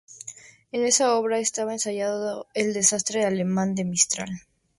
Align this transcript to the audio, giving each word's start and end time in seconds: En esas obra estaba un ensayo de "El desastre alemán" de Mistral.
En 0.71 0.83
esas 0.83 1.09
obra 1.09 1.37
estaba 1.37 1.67
un 1.67 1.73
ensayo 1.73 2.19
de 2.19 2.43
"El 2.55 2.73
desastre 2.73 3.23
alemán" 3.23 3.75
de 3.75 3.85
Mistral. 3.85 4.29